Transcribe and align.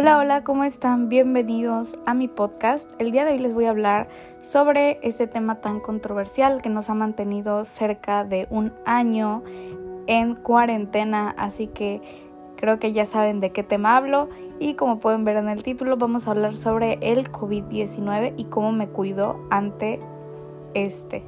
Hola, 0.00 0.18
hola, 0.18 0.44
¿cómo 0.44 0.62
están? 0.62 1.08
Bienvenidos 1.08 1.98
a 2.06 2.14
mi 2.14 2.28
podcast. 2.28 2.88
El 3.00 3.10
día 3.10 3.24
de 3.24 3.32
hoy 3.32 3.40
les 3.40 3.52
voy 3.52 3.64
a 3.64 3.70
hablar 3.70 4.08
sobre 4.40 5.00
este 5.02 5.26
tema 5.26 5.56
tan 5.56 5.80
controversial 5.80 6.62
que 6.62 6.68
nos 6.68 6.88
ha 6.88 6.94
mantenido 6.94 7.64
cerca 7.64 8.22
de 8.22 8.46
un 8.48 8.72
año 8.86 9.42
en 10.06 10.36
cuarentena, 10.36 11.34
así 11.36 11.66
que 11.66 12.00
creo 12.56 12.78
que 12.78 12.92
ya 12.92 13.06
saben 13.06 13.40
de 13.40 13.50
qué 13.50 13.64
tema 13.64 13.96
hablo 13.96 14.28
y 14.60 14.74
como 14.74 15.00
pueden 15.00 15.24
ver 15.24 15.36
en 15.36 15.48
el 15.48 15.64
título 15.64 15.96
vamos 15.96 16.28
a 16.28 16.30
hablar 16.30 16.56
sobre 16.56 17.00
el 17.02 17.32
COVID-19 17.32 18.34
y 18.36 18.44
cómo 18.44 18.70
me 18.70 18.86
cuido 18.86 19.44
ante 19.50 19.98
este. 20.74 21.24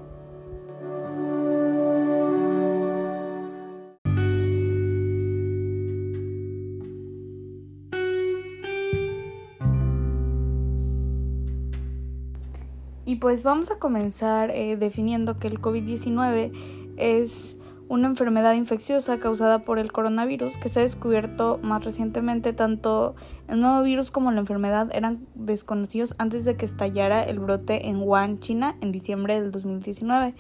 Y 13.11 13.17
pues 13.17 13.43
vamos 13.43 13.73
a 13.73 13.81
comenzar 13.81 14.53
eh, 14.53 14.77
definiendo 14.77 15.41
que 15.41 15.49
el 15.49 15.61
COVID-19 15.61 16.53
es 16.97 17.57
una 17.89 18.07
enfermedad 18.07 18.55
infecciosa 18.55 19.19
causada 19.19 19.65
por 19.65 19.81
el 19.81 19.91
coronavirus 19.91 20.57
que 20.59 20.69
se 20.69 20.79
ha 20.79 20.85
descubierto 20.85 21.59
más 21.61 21.85
recientemente. 21.85 22.53
Tanto 22.53 23.17
el 23.49 23.59
nuevo 23.59 23.83
virus 23.83 24.13
como 24.13 24.31
la 24.31 24.39
enfermedad 24.39 24.95
eran 24.95 25.27
desconocidos 25.35 26.15
antes 26.19 26.45
de 26.45 26.57
que 26.57 26.65
estallara 26.65 27.25
el 27.25 27.41
brote 27.41 27.89
en 27.89 27.97
Wuhan, 27.97 28.39
China, 28.39 28.77
en 28.81 28.93
diciembre 28.93 29.41
del 29.41 29.51
2019. 29.51 30.37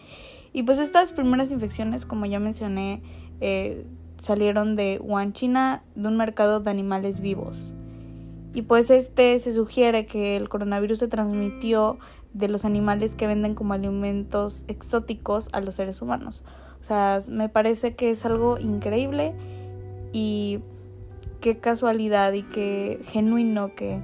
Y 0.52 0.62
pues 0.62 0.78
estas 0.78 1.12
primeras 1.12 1.50
infecciones, 1.50 2.06
como 2.06 2.24
ya 2.26 2.38
mencioné, 2.38 3.02
eh, 3.40 3.84
salieron 4.18 4.76
de 4.76 5.00
Wuhan, 5.02 5.32
China, 5.32 5.82
de 5.96 6.06
un 6.06 6.16
mercado 6.16 6.60
de 6.60 6.70
animales 6.70 7.18
vivos. 7.18 7.74
Y 8.52 8.62
pues 8.62 8.90
este 8.90 9.38
se 9.38 9.52
sugiere 9.52 10.06
que 10.06 10.36
el 10.36 10.48
coronavirus 10.48 10.98
se 10.98 11.08
transmitió 11.08 11.98
de 12.32 12.48
los 12.48 12.64
animales 12.64 13.16
que 13.16 13.26
venden 13.26 13.54
como 13.54 13.74
alimentos 13.74 14.64
exóticos 14.68 15.48
a 15.52 15.60
los 15.60 15.74
seres 15.76 16.00
humanos. 16.02 16.44
O 16.80 16.84
sea, 16.84 17.18
me 17.28 17.48
parece 17.48 17.94
que 17.94 18.10
es 18.10 18.24
algo 18.24 18.58
increíble 18.58 19.34
y 20.12 20.60
qué 21.40 21.58
casualidad 21.58 22.32
y 22.32 22.42
qué 22.42 23.00
genuino 23.02 23.74
que 23.74 24.00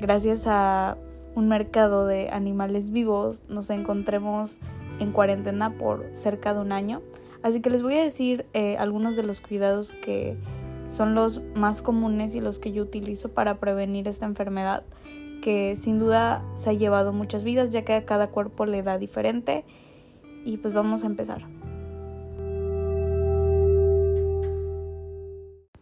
gracias 0.00 0.46
a 0.46 0.96
un 1.34 1.48
mercado 1.48 2.06
de 2.06 2.30
animales 2.30 2.90
vivos 2.90 3.44
nos 3.48 3.70
encontremos 3.70 4.58
en 4.98 5.12
cuarentena 5.12 5.76
por 5.78 6.08
cerca 6.12 6.54
de 6.54 6.60
un 6.60 6.72
año. 6.72 7.00
Así 7.42 7.60
que 7.60 7.70
les 7.70 7.82
voy 7.82 7.94
a 7.94 8.04
decir 8.04 8.46
eh, 8.52 8.76
algunos 8.76 9.16
de 9.16 9.22
los 9.22 9.40
cuidados 9.40 9.94
que 9.94 10.36
son 10.88 11.14
los 11.14 11.40
más 11.54 11.82
comunes 11.82 12.34
y 12.34 12.40
los 12.40 12.58
que 12.58 12.72
yo 12.72 12.82
utilizo 12.82 13.30
para 13.30 13.58
prevenir 13.58 14.06
esta 14.06 14.26
enfermedad 14.26 14.84
que 15.42 15.76
sin 15.76 15.98
duda 15.98 16.42
se 16.54 16.70
ha 16.70 16.72
llevado 16.72 17.12
muchas 17.12 17.44
vidas 17.44 17.70
ya 17.70 17.82
que 17.82 17.92
a 17.92 18.06
cada 18.06 18.28
cuerpo 18.28 18.64
le 18.64 18.82
da 18.82 18.96
diferente 18.96 19.64
y 20.46 20.56
pues 20.56 20.72
vamos 20.72 21.04
a 21.04 21.06
empezar. 21.06 21.42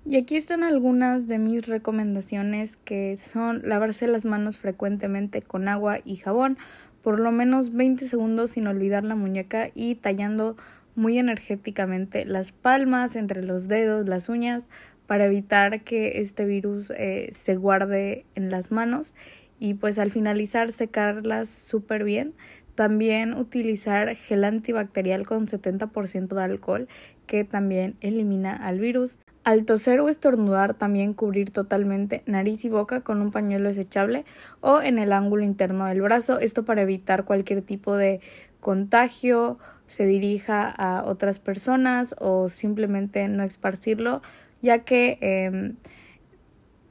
Y 0.05 0.17
aquí 0.17 0.35
están 0.35 0.65
algunas 0.65 1.29
de 1.29 1.39
mis 1.39 1.69
recomendaciones 1.69 2.77
que 2.77 3.17
son 3.17 3.63
lavarse 3.65 4.09
las 4.09 4.25
manos 4.25 4.59
frecuentemente 4.59 5.41
con 5.41 5.69
agua 5.69 6.01
y 6.05 6.17
jabón, 6.17 6.59
por 7.01 7.21
lo 7.21 7.31
menos 7.31 7.73
20 7.73 8.09
segundos 8.09 8.51
sin 8.51 8.67
olvidar 8.67 9.05
la 9.05 9.15
muñeca 9.15 9.71
y 9.73 9.95
tallando 9.95 10.57
muy 10.97 11.17
energéticamente 11.19 12.25
las 12.25 12.51
palmas, 12.51 13.15
entre 13.15 13.45
los 13.45 13.69
dedos, 13.69 14.09
las 14.09 14.29
uñas, 14.29 14.69
para 15.07 15.27
evitar 15.27 15.83
que 15.83 16.21
este 16.21 16.45
virus 16.45 16.91
eh, 16.91 17.31
se 17.33 17.57
guarde 17.57 18.25
en 18.35 18.51
las 18.51 18.71
manos 18.71 19.15
y 19.61 19.75
pues 19.75 19.99
al 19.99 20.11
finalizar 20.11 20.73
secarlas 20.73 21.49
súper 21.49 22.03
bien. 22.03 22.35
También 22.75 23.35
utilizar 23.35 24.17
gel 24.17 24.43
antibacterial 24.43 25.27
con 25.27 25.47
70% 25.47 26.35
de 26.35 26.43
alcohol 26.43 26.89
que 27.27 27.45
también 27.45 27.97
elimina 28.01 28.57
al 28.57 28.81
virus. 28.81 29.19
Al 29.45 29.65
toser 29.65 30.01
o 30.01 30.09
estornudar 30.09 30.75
también 30.75 31.15
cubrir 31.15 31.51
totalmente 31.51 32.23
nariz 32.27 32.65
y 32.65 32.69
boca 32.69 33.03
con 33.03 33.21
un 33.21 33.31
pañuelo 33.31 33.69
desechable 33.69 34.25
o 34.61 34.83
en 34.83 34.99
el 34.99 35.13
ángulo 35.13 35.45
interno 35.45 35.87
del 35.87 36.03
brazo, 36.03 36.39
esto 36.39 36.65
para 36.65 36.83
evitar 36.83 37.25
cualquier 37.25 37.63
tipo 37.63 37.97
de 37.97 38.21
contagio, 38.61 39.59
se 39.87 40.05
dirija 40.05 40.69
a 40.69 41.05
otras 41.05 41.39
personas 41.39 42.15
o 42.19 42.49
simplemente 42.49 43.27
no 43.29 43.43
esparcirlo, 43.43 44.23
ya 44.61 44.81
que 44.81 45.19
eh, 45.21 45.73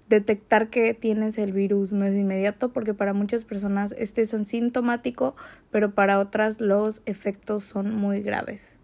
detectar 0.09 0.69
que 0.69 0.93
tienes 0.93 1.37
el 1.37 1.53
virus 1.53 1.93
no 1.93 2.03
es 2.03 2.15
inmediato 2.15 2.69
porque 2.69 2.93
para 2.93 3.13
muchas 3.13 3.45
personas 3.45 3.93
este 3.97 4.23
es 4.23 4.33
asintomático, 4.33 5.35
pero 5.71 5.93
para 5.93 6.19
otras 6.19 6.59
los 6.59 7.01
efectos 7.05 7.63
son 7.63 7.93
muy 7.93 8.21
graves. 8.21 8.79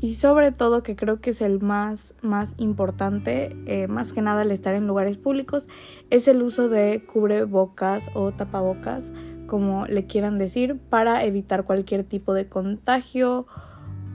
Y 0.00 0.14
sobre 0.14 0.52
todo, 0.52 0.84
que 0.84 0.94
creo 0.94 1.20
que 1.20 1.30
es 1.30 1.40
el 1.40 1.60
más, 1.60 2.14
más 2.22 2.54
importante, 2.56 3.56
eh, 3.66 3.88
más 3.88 4.12
que 4.12 4.22
nada 4.22 4.42
al 4.42 4.52
estar 4.52 4.74
en 4.74 4.86
lugares 4.86 5.18
públicos, 5.18 5.68
es 6.10 6.28
el 6.28 6.40
uso 6.42 6.68
de 6.68 7.04
cubrebocas 7.04 8.08
o 8.14 8.30
tapabocas 8.30 9.12
como 9.48 9.86
le 9.86 10.06
quieran 10.06 10.38
decir, 10.38 10.78
para 10.78 11.24
evitar 11.24 11.64
cualquier 11.64 12.04
tipo 12.04 12.34
de 12.34 12.46
contagio 12.46 13.48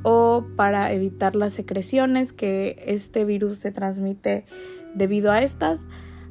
o 0.04 0.46
para 0.56 0.94
evitar 0.94 1.36
las 1.36 1.52
secreciones 1.52 2.32
que 2.32 2.82
este 2.88 3.26
virus 3.26 3.58
se 3.58 3.72
transmite 3.72 4.46
debido 4.96 5.32
a 5.32 5.42
estas. 5.42 5.82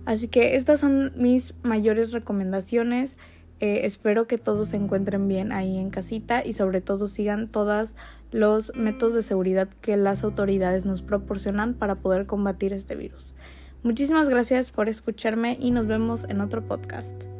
Así 0.06 0.28
que 0.28 0.56
estas 0.56 0.80
son 0.80 1.12
mis 1.16 1.54
mayores 1.62 2.12
recomendaciones. 2.12 3.18
Eh, 3.60 3.86
espero 3.86 4.26
que 4.26 4.38
todos 4.38 4.68
se 4.68 4.76
encuentren 4.76 5.28
bien 5.28 5.52
ahí 5.52 5.78
en 5.78 5.90
casita 5.90 6.44
y 6.44 6.54
sobre 6.54 6.80
todo 6.80 7.06
sigan 7.06 7.48
todos 7.48 7.94
los 8.30 8.72
métodos 8.74 9.14
de 9.14 9.22
seguridad 9.22 9.68
que 9.80 9.96
las 9.96 10.24
autoridades 10.24 10.84
nos 10.86 11.02
proporcionan 11.02 11.74
para 11.74 11.96
poder 11.96 12.26
combatir 12.26 12.72
este 12.72 12.96
virus. 12.96 13.34
Muchísimas 13.82 14.28
gracias 14.28 14.70
por 14.70 14.88
escucharme 14.88 15.56
y 15.60 15.70
nos 15.70 15.86
vemos 15.86 16.24
en 16.28 16.40
otro 16.40 16.66
podcast. 16.66 17.31